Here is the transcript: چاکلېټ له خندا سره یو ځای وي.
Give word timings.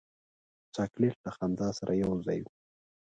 چاکلېټ 0.75 1.15
له 1.25 1.31
خندا 1.37 1.69
سره 1.79 1.91
یو 2.03 2.11
ځای 2.25 2.39
وي. 2.43 2.51